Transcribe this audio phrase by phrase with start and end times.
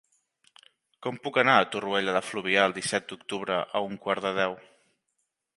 [1.07, 4.61] Com puc anar a Torroella de Fluvià el disset d'octubre a un quart de deu?